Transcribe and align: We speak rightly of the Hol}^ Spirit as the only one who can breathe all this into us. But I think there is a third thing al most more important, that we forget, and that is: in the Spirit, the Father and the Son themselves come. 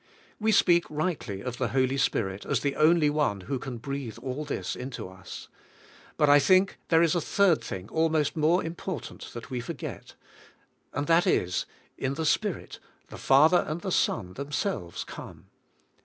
We 0.39 0.51
speak 0.51 0.89
rightly 0.89 1.41
of 1.41 1.59
the 1.59 1.67
Hol}^ 1.67 1.99
Spirit 1.99 2.43
as 2.43 2.61
the 2.61 2.75
only 2.75 3.11
one 3.11 3.41
who 3.41 3.59
can 3.59 3.77
breathe 3.77 4.17
all 4.19 4.43
this 4.43 4.75
into 4.75 5.07
us. 5.07 5.47
But 6.17 6.27
I 6.27 6.39
think 6.39 6.79
there 6.87 7.03
is 7.03 7.13
a 7.13 7.21
third 7.21 7.63
thing 7.63 7.87
al 7.93 8.09
most 8.09 8.35
more 8.35 8.63
important, 8.63 9.29
that 9.35 9.51
we 9.51 9.59
forget, 9.61 10.15
and 10.91 11.05
that 11.05 11.27
is: 11.27 11.67
in 11.99 12.15
the 12.15 12.25
Spirit, 12.25 12.79
the 13.09 13.17
Father 13.19 13.63
and 13.67 13.81
the 13.81 13.91
Son 13.91 14.33
themselves 14.33 15.03
come. 15.03 15.45